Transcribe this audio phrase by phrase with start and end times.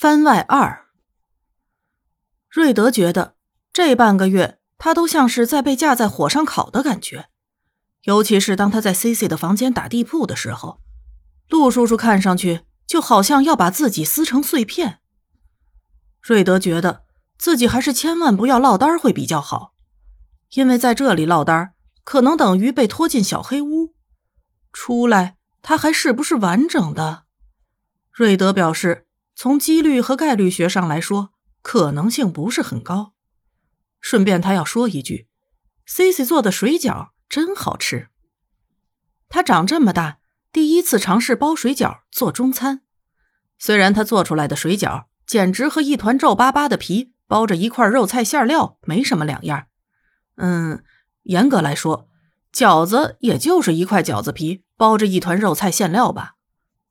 [0.00, 0.86] 番外二，
[2.48, 3.36] 瑞德觉得
[3.70, 7.28] 这半个月他都像是在被架在火上烤的感觉，
[8.04, 10.80] 尤其是当他在 C C 的房间打地铺的时候，
[11.50, 15.00] 陆叔叔看上去就好像要把自己撕成碎片。
[16.22, 17.04] 瑞德觉得
[17.36, 19.74] 自己还是千万不要落单会比较好，
[20.54, 21.74] 因为在这里落单
[22.04, 23.94] 可能等于被拖进小黑屋，
[24.72, 27.24] 出来他还是不是完整的？
[28.10, 29.08] 瑞德表示。
[29.42, 33.14] 从几率和概率学上来说，可能性不是很高。
[33.98, 35.28] 顺便，他要说一句
[35.86, 38.10] ：“C C 做的水饺真好吃。”
[39.30, 40.18] 他长这么大
[40.52, 42.82] 第一次尝试包水饺做中餐，
[43.58, 49.68] 虽然他做出来的水饺简直和一团皱巴巴的皮包着一块肉菜馅料没什么两样。
[50.36, 50.84] 嗯，
[51.22, 52.10] 严格来说，
[52.52, 56.34] 饺子也就是一块饺子皮包着一团肉菜馅料吧。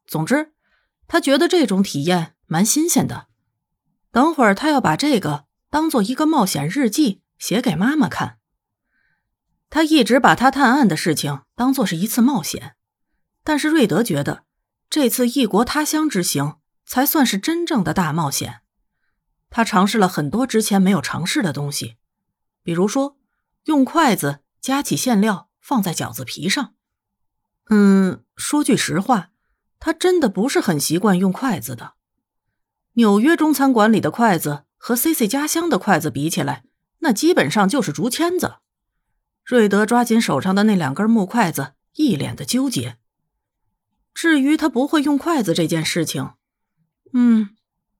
[0.07, 0.54] 总之，
[1.07, 2.34] 他觉得这种体验。
[2.52, 3.27] 蛮新鲜的，
[4.12, 8.40] 等会儿他要把这个当做一个冒险日记写给妈妈看。
[9.70, 12.76] 他一直把他探案的事情当做是一次冒险，
[13.43, 14.46] 但是瑞德觉得
[14.90, 16.57] 这次异国他乡之行
[16.88, 18.62] 才算是真正的大冒险。
[19.51, 21.98] 他尝试了很多之前没有尝试的东西，
[22.63, 23.20] 比如说
[23.66, 26.73] 用筷子夹起馅料放在饺子皮上。
[27.70, 29.29] 嗯，说句实话，
[29.79, 31.93] 他真的不是很习惯用筷子的。
[32.93, 36.63] 纽约中餐馆里的筷子和 C C 家乡的筷子比起来，
[36.99, 38.55] 那基本上就是竹签子。
[39.45, 42.98] 瑞德抓紧手上的那两根木筷子，一脸的纠结。
[44.13, 46.32] 至于他不会用筷子这件事情，
[47.13, 47.51] 嗯，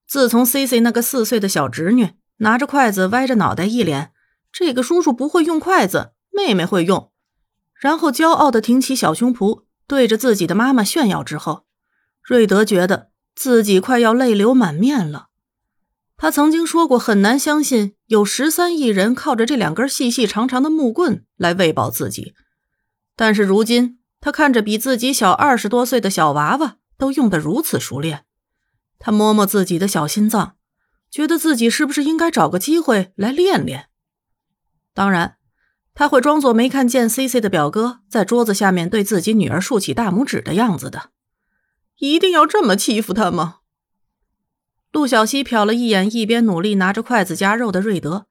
[0.06, 4.12] 自从 C C 那个四岁的小侄女拿着筷子歪着脑袋，一脸
[4.52, 7.12] “这个叔叔不会用筷子，妹妹会用”，
[7.80, 11.66] 然后骄傲的挺起小胸脯，对着自己的妈妈炫耀之后，
[12.22, 13.12] 瑞德觉得。
[13.40, 15.28] 自己快要泪流满面了。
[16.18, 22.34] 他曾经说过，很难相信有十三亿人靠着这两根细细长长的木棍来喂饱自己。
[23.16, 28.26] 但是如今，他看着比自己小二十多岁的小娃娃都用得如此熟练，
[29.00, 30.58] 他摸摸自己的小心脏，
[31.10, 33.86] 觉得自己是不是应该找个机会来练练？
[34.94, 35.38] 当然，
[35.94, 41.12] 他会装作没看见 C C 的表哥在桌子下面对自己女儿竖起大拇指的样子的。
[42.00, 43.58] 一定要这么欺负他吗？
[44.92, 48.26] 陆小西瞟了一眼一边努力拿着筷子夹肉的瑞德，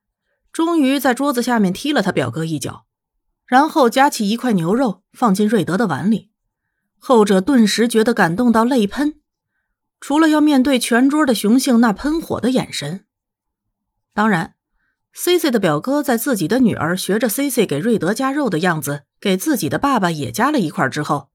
[0.53, 2.87] 终于在桌子下面踢了他表哥一脚，
[3.47, 6.31] 然后夹起一块牛肉放进瑞德的碗里。
[6.99, 9.21] 后者顿时觉得感动到泪喷，
[10.01, 13.05] 除了要面对全桌的雄性那喷火的眼神。
[14.13, 14.55] 当然
[15.13, 21.31] ，C C 的表哥在自己的女儿学着 C C 给瑞德夹肉的样子，给自己的爸爸也夹了一块之后。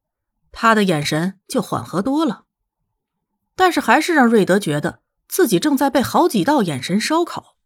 [0.53, 2.45] 他的眼神就缓和多了，
[3.55, 7.57] 但是还是让瑞德觉得自己正在被好几道眼神烧烤。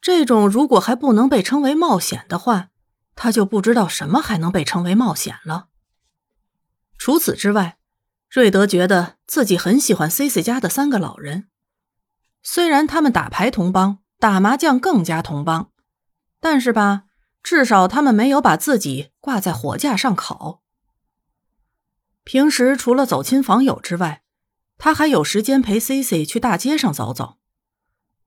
[0.00, 2.70] 这种如果还不能被称为冒险的话，
[3.14, 5.68] 他就不知道什么还能被称为冒险了。
[6.96, 7.78] 除此之外，
[8.30, 11.48] 瑞德觉得自己很喜欢 C C 家的三个老人，
[12.42, 15.70] 虽然他们打牌同帮，打麻将更加同帮，
[16.40, 17.04] 但是吧，
[17.42, 20.62] 至少他们没有把自己挂在火架上烤。
[22.28, 24.22] 平时除了走亲访友之外，
[24.76, 27.38] 他还有时间陪 C C 去大街上走走。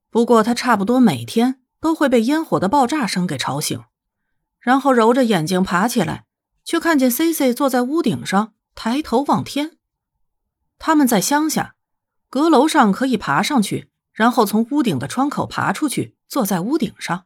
[0.09, 3.83] 不过他差不多每天都会被烟火的爆炸声给吵醒，
[4.59, 6.25] 然后揉着眼睛爬起来，
[6.65, 9.77] 却看见 C C 坐在屋顶上抬头望天。
[10.79, 11.75] 他们在乡下，
[12.27, 17.25] 阁楼上可以爬上去，然后从屋顶的窗口爬出去，坐在屋顶上。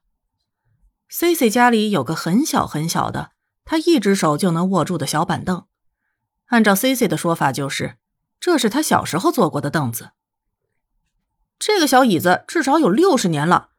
[1.08, 3.32] C C 家里有个很小很小的，
[3.64, 5.66] 他一只手就能握住的小板凳。
[6.48, 7.98] 按照 C C 的说法，就是
[8.40, 10.12] 这是他小时候坐过的凳子。
[11.58, 13.70] 这个小椅子至少有六十年了，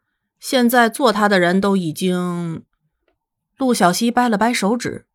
[0.41, 2.65] 现在坐它的人都已经……
[3.57, 5.07] 陆小西掰了掰手指，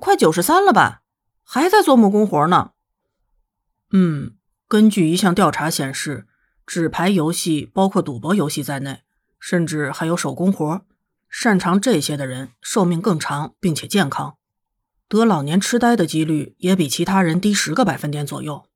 [0.00, 1.02] 快九十三了吧，
[1.44, 2.72] 还在做木工活呢。
[3.92, 4.36] 嗯，
[4.66, 6.26] 根据一项调查显示，
[6.66, 9.02] 纸牌游戏，包括赌博游戏在内，
[9.38, 10.84] 甚至还有手工活，
[11.28, 14.36] 擅长这些的人寿命更长，并且健康。
[15.10, 18.68] 得老年痴呆的几率也比其他人低十个百分点左右。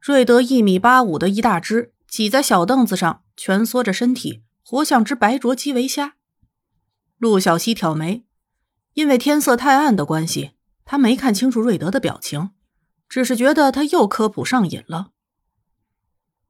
[0.00, 6.14] 瑞德一米八五的一大只，挤在小凳子上，蜷缩着身体，活像只白灼基围虾。
[7.18, 8.24] 陆小西挑眉，
[8.94, 10.52] 因为天色太暗的关系，
[10.86, 12.52] 他没看清楚瑞德的表情，
[13.06, 15.10] 只是觉得他又科普上瘾了。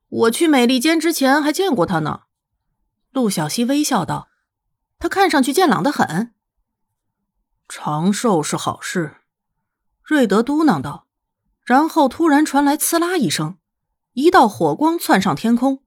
[0.08, 2.20] 我去美利坚之前还见过他呢。
[3.10, 4.28] 陆小西微笑道
[5.00, 6.34] ：“他看上去健朗的很。”
[7.72, 9.18] 长寿是好事，
[10.02, 11.06] 瑞德嘟囔道，
[11.64, 13.58] 然后突然传来“呲啦”一声，
[14.14, 15.84] 一道火光窜上天空，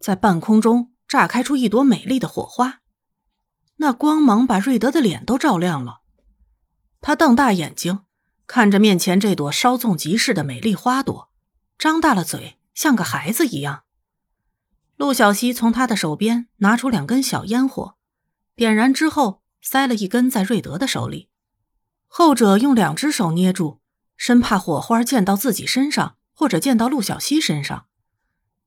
[0.00, 2.80] 在半空中炸开出一朵美丽的火花。
[3.76, 6.00] 那光芒把瑞德的脸都照亮了。
[7.02, 8.00] 他瞪大眼睛，
[8.46, 11.30] 看着面前这朵稍纵即逝的美丽花朵，
[11.76, 13.82] 张大了嘴，像个孩子一样。
[14.96, 17.96] 陆小西从他的手边拿出两根小烟火，
[18.56, 21.28] 点燃之后，塞了一根在瑞德的手里。
[22.06, 23.80] 后者用两只手捏住，
[24.16, 27.86] 生怕火花溅到自己身上，或者溅到陆小西身上。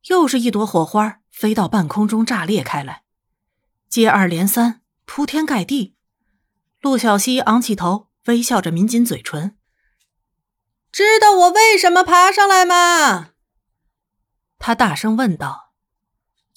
[0.08, 3.04] 又是一朵火花飞到半空中，炸裂开来，
[3.90, 5.96] 接二连三，铺天盖地。
[6.82, 9.58] 陆小西昂起头，微笑着抿紧嘴唇。
[10.92, 13.30] 知道我为什么爬上来吗？
[14.58, 15.74] 他大声问道。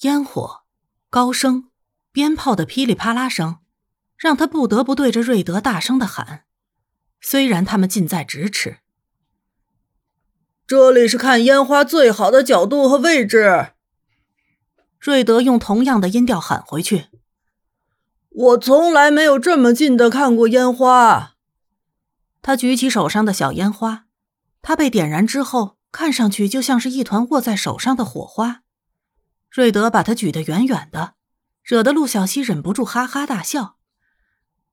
[0.01, 0.63] 烟火、
[1.09, 1.71] 高声、
[2.11, 3.59] 鞭炮的噼里啪啦声，
[4.17, 6.45] 让他不得不对着瑞德大声的喊。
[7.21, 8.77] 虽然他们近在咫尺，
[10.67, 13.73] 这里是看烟花最好的角度和位置。
[14.99, 17.07] 瑞德用同样的音调喊回去
[18.29, 21.35] ：“我从来没有这么近的看过烟花。”
[22.41, 24.05] 他举起手上的小烟花，
[24.61, 28.61] 它被点燃之后，看上去就像是一团握在手上的火花。
[29.51, 31.15] 瑞德把它举得远远的，
[31.63, 33.74] 惹得陆小西忍不住哈哈大笑。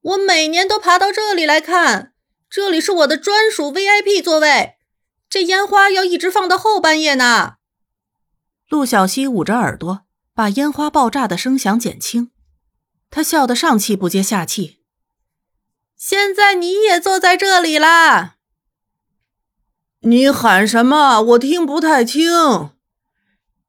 [0.02, 2.12] 我每年都爬到这里来看。
[2.50, 4.74] 这里是我的专属 VIP 座位，
[5.30, 7.54] 这烟花要一直放到后半夜呢。
[8.68, 12.30] 陆小西捂着耳朵，把烟花爆炸的声响减轻。
[13.10, 14.80] 他笑得上气不接下气。
[15.96, 18.36] 现在你也坐在这里啦？
[20.00, 21.20] 你喊什么？
[21.22, 22.70] 我听不太清。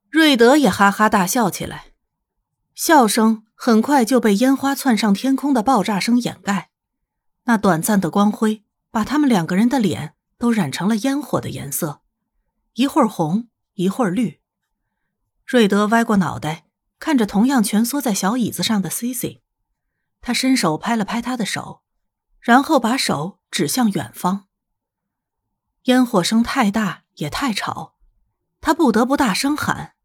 [0.09, 1.93] 瑞德也哈哈大笑起来，
[2.73, 6.69] 笑声很快就被烟花窜上天空的爆炸声掩盖。
[7.45, 8.65] 那短暂的光辉。
[8.91, 12.01] 把他们两个人的脸都染成了烟火的颜色，
[12.75, 14.39] 一会儿红，一会儿绿。
[15.47, 16.67] 瑞德歪过脑袋，
[16.99, 19.41] 看着同样蜷缩在小椅子上的 C C，
[20.21, 21.81] 他伸手拍了拍他的手，
[22.39, 24.45] 然后把手指向远方。
[25.85, 27.95] 烟火声太大也太吵，
[28.61, 29.95] 他不得不大声喊：“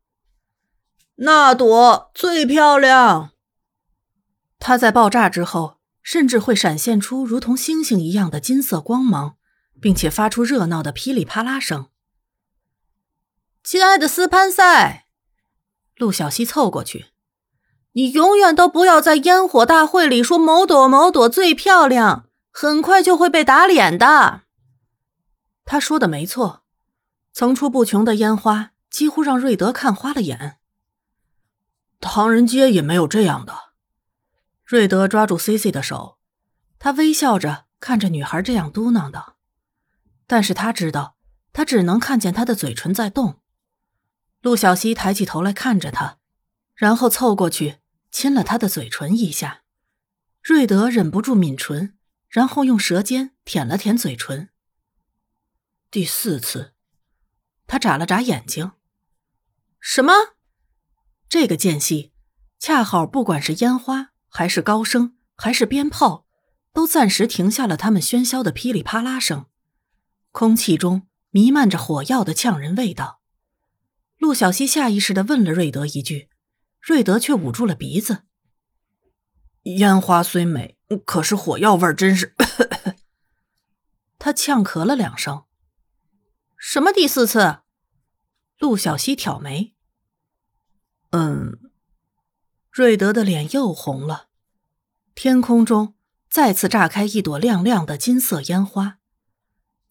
[1.16, 3.32] 那朵最漂亮！”
[4.58, 5.78] 它在爆炸之后。
[6.00, 9.36] 甚至会闪现出如同星星一样的金色光芒，
[9.78, 11.88] 并且发出热闹的噼里啪啦声。
[13.62, 15.04] 亲爱的斯潘塞，
[15.96, 17.08] 陆小西凑过去，
[17.92, 24.44] 你永远都不要在烟火大会里说某朵某朵最漂亮，很快就会被打脸的。
[25.66, 26.62] 他说的没错，
[27.34, 30.56] 层出不穷的烟花几乎让瑞德看花了眼。
[32.00, 33.67] 唐人街也没有这样的。
[34.68, 36.18] 瑞德抓住 C C 的手，
[36.78, 39.38] 他微笑着看着女孩这样嘟囔道，
[40.26, 41.16] 但是他知道，
[41.54, 43.40] 他只能看见她的嘴唇在动。
[44.42, 46.18] 陆小西抬起头来看着他，
[46.74, 47.78] 然后凑过去
[48.10, 49.62] 亲了他的嘴唇一下。
[50.42, 51.96] 瑞德忍不住抿唇，
[52.28, 54.50] 然后用舌尖舔了舔嘴唇。
[55.90, 56.74] 第四次，
[57.66, 58.72] 他眨了眨眼睛。
[59.80, 60.12] 什么？
[61.26, 62.12] 这个间隙，
[62.58, 64.10] 恰好不管是烟花。
[64.28, 66.26] 还是高声，还是鞭炮，
[66.72, 69.46] 都暂时停下了他们喧嚣的噼里啪啦声。
[70.30, 73.20] 空气中弥漫着火药的呛人味道。
[74.18, 76.28] 陆小西下意识的问了瑞德一句，
[76.80, 78.24] 瑞德却捂住了鼻子。
[79.62, 82.34] 烟花虽美，可是火药味真是……
[84.18, 85.44] 他呛咳了两声。
[86.56, 87.60] 什么第四次？
[88.58, 89.74] 陆小西挑眉。
[91.10, 91.67] 嗯。
[92.78, 94.28] 瑞德的脸又红了，
[95.16, 95.94] 天空中
[96.30, 98.98] 再次炸开一朵亮亮的金色烟花，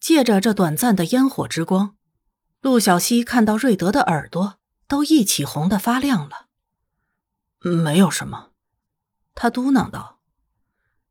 [0.00, 1.96] 借着这短暂的烟火之光，
[2.62, 6.46] 陆小西看到瑞德的耳朵都一起红的发亮了。
[7.60, 8.52] 没有什么，
[9.34, 10.20] 他嘟囔道。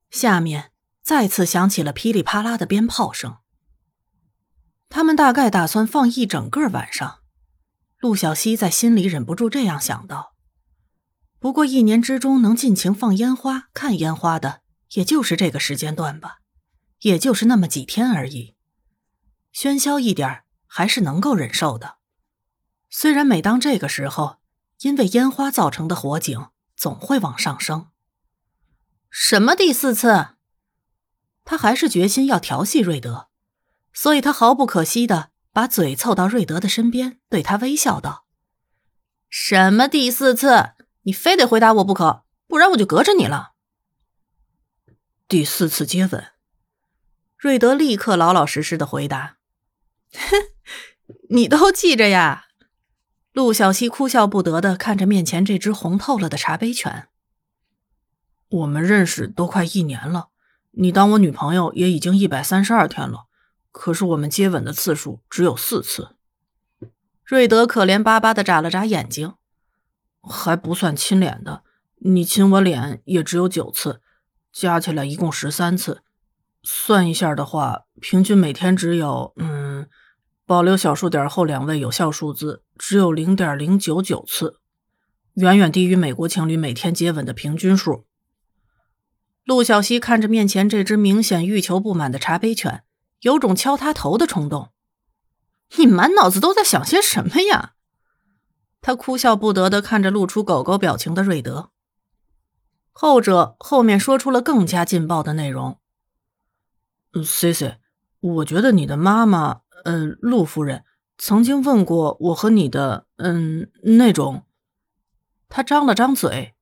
[0.10, 0.72] 下面
[1.04, 3.38] 再次响起了噼里啪啦的鞭炮声。
[4.90, 7.20] 他们大概打算放一整个晚上，
[8.00, 10.37] 陆小西在心里忍不住这样想到。
[11.48, 14.64] 不过一年之中能尽情放烟花、看烟花的，
[14.96, 16.40] 也就是这个时间段吧，
[17.04, 18.56] 也就是那么几天而已。
[19.54, 22.00] 喧嚣一点还是能够忍受的。
[22.90, 24.40] 虽然每当这个时候，
[24.82, 27.88] 因为烟花造成的火警总会往上升。
[29.10, 30.32] 什么第四次？
[31.46, 33.30] 他还是决心要调戏瑞德，
[33.94, 38.26] 所以他毫不可惜的把嘴凑到瑞德的身边，对他微笑道
[39.32, 40.72] ：“什么第四次？”
[41.08, 43.54] 你非得回答我不可，不然我就隔着你了。
[45.30, 46.32] 第四次接吻，
[47.38, 49.38] 瑞德立刻老老实实的回答
[50.12, 50.36] ：“哼，
[51.32, 52.48] 你都记着呀。”
[53.32, 57.08] 陆小西哭笑不得的看着面前这只红透了的茶杯犬。
[58.50, 60.32] 我们认识都快一年了，
[60.72, 63.28] 你当我女朋友也已经一百三十二天了，
[63.72, 66.18] 可是我们接吻的次数只有四次。
[67.24, 69.36] 瑞德可怜巴巴的眨了眨眼睛，
[70.28, 71.64] 还不算亲脸的，
[72.00, 74.02] 你亲我脸也只有九次，
[74.52, 76.04] 加起来一共十三次。
[76.62, 79.88] 算一下的话，平均每天只有嗯，
[80.46, 84.60] 保留小数点后两位有效数字，只有零点零九九次，
[85.36, 88.06] 远远低于美国情侣每天接吻的平均数。
[89.46, 92.84] 陆小西看着面前这只明显欲求不满的茶杯犬，
[93.22, 94.74] 有种敲他头的冲动。
[95.78, 97.76] 你满脑子都在想些什么呀？
[98.82, 101.72] 他哭笑不得的看着露出狗狗表情的瑞德。
[102.92, 105.80] 后者后面说出了更加劲爆的内容。
[107.24, 107.78] C C，
[108.20, 110.84] 我觉得你的妈妈，嗯，陆夫人
[111.18, 114.46] 曾经问过我和你的，嗯，那种。
[115.50, 116.56] 他张了张嘴，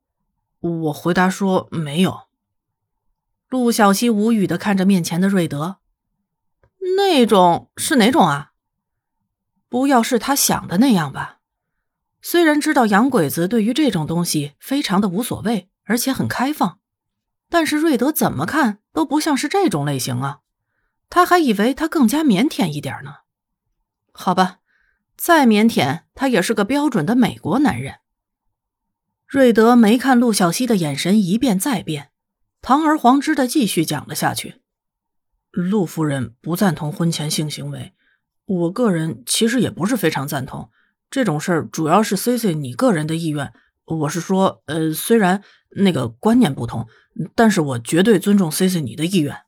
[0.60, 2.22] 我回答说没有。
[3.50, 5.78] 陆小西无语的看着面前的瑞德，
[6.98, 8.52] 那种是哪种啊？
[9.70, 11.35] 不要是他想的那样吧。
[12.28, 16.80] 虽然知道洋鬼子对于这种东西非常的无所谓，而且很开放。
[17.52, 20.40] 但是瑞德怎么看都不像是这种类型啊，
[21.08, 23.18] 他还以为他更加腼腆一点呢。
[24.12, 24.58] 好吧，
[25.16, 27.98] 再腼腆，他也是个标准的美国男人。
[29.28, 32.10] 瑞德没看陆小西的眼神一变再变，
[32.60, 34.62] 堂而皇之的继续讲了下去。
[35.52, 37.94] 陆夫人不赞同婚前性行为，
[38.46, 40.72] 我个人其实也不是非常赞同
[41.16, 43.54] 这种事儿，主要是 C C 你个人的意愿。
[43.86, 45.42] 我是说，呃，虽然
[45.78, 46.90] 那个观念不同。
[47.34, 49.44] 但是我绝对尊重 C C 你的意愿，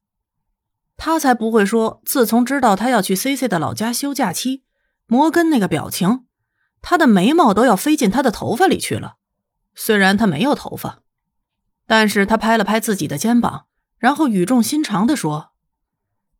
[0.95, 2.01] 他才不会说。
[2.05, 4.63] 自从知道他要去 C C 的老家休假期，
[5.07, 6.23] 摩根那个表情，
[6.81, 9.17] 他的眉毛都要飞进他的头发里去了。
[9.75, 11.01] 虽然他没有头发，
[11.85, 13.65] 但是他拍了拍自己的肩膀，
[13.97, 15.51] 然后语重心长的说：“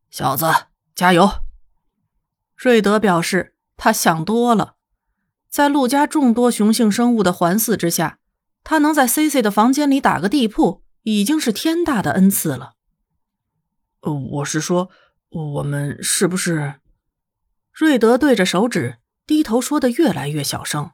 [0.10, 0.46] 小子，
[0.96, 1.30] 加油！”
[2.56, 4.76] 瑞德表示他想多了，
[5.50, 8.20] 在陆家众多雄性生物的环伺之下，
[8.64, 10.84] 他能在 C C 的房间里打个地铺。
[11.04, 12.74] 已经是天大的恩赐了。
[14.02, 14.90] 呃，我是说，
[15.30, 16.82] 我们是不是？
[17.72, 20.92] 瑞德对着手指低头说的越来越小声。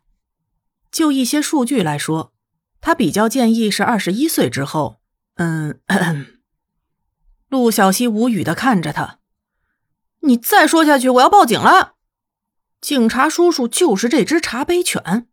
[0.91, 2.31] 就一些数据来说，
[2.79, 5.01] 他比较建议是二十一岁之后。
[5.37, 5.79] 嗯，
[7.49, 9.17] 陆小西无语的看着他。
[10.19, 11.92] 你再说下去，我要报警了。
[12.83, 15.27] 警察叔叔就是这只茶杯犬。